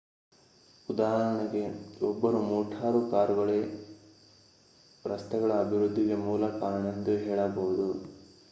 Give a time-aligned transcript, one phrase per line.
[0.89, 1.61] ಉದಾಹರಣೆಗೆ
[2.01, 3.59] ಒಬ್ಬರು ಮೋಟಾರು ಕಾರುಗಳೇ
[5.05, 7.87] ರಸ್ತೆಗಳ ಅಭಿವೃದ್ಧಿಗೆ ಮೂಲ ಕಾರಣ ಎಂದು ಹೇಳಬಹುದು